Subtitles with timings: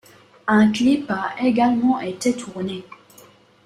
[0.47, 2.83] Un clip a également été tourné.